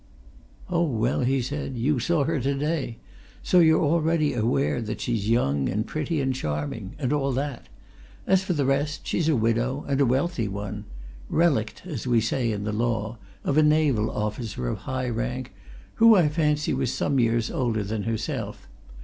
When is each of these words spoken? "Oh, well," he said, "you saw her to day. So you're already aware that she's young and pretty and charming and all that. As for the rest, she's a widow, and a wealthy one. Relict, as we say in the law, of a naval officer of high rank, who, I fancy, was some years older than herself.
"Oh, 0.67 0.81
well," 0.81 1.19
he 1.19 1.43
said, 1.43 1.77
"you 1.77 1.99
saw 1.99 2.23
her 2.23 2.39
to 2.39 2.55
day. 2.55 2.97
So 3.43 3.59
you're 3.59 3.85
already 3.85 4.33
aware 4.33 4.81
that 4.81 4.99
she's 4.99 5.29
young 5.29 5.69
and 5.69 5.85
pretty 5.85 6.19
and 6.21 6.33
charming 6.33 6.95
and 6.97 7.13
all 7.13 7.31
that. 7.33 7.67
As 8.25 8.43
for 8.43 8.53
the 8.53 8.65
rest, 8.65 9.05
she's 9.05 9.29
a 9.29 9.35
widow, 9.35 9.85
and 9.87 10.01
a 10.01 10.05
wealthy 10.07 10.47
one. 10.47 10.85
Relict, 11.29 11.83
as 11.85 12.07
we 12.07 12.19
say 12.19 12.51
in 12.51 12.63
the 12.63 12.73
law, 12.73 13.19
of 13.43 13.59
a 13.59 13.61
naval 13.61 14.09
officer 14.09 14.67
of 14.67 14.79
high 14.89 15.07
rank, 15.07 15.53
who, 16.01 16.15
I 16.15 16.29
fancy, 16.29 16.73
was 16.73 16.91
some 16.91 17.19
years 17.19 17.51
older 17.51 17.83
than 17.83 18.01
herself. 18.05 18.67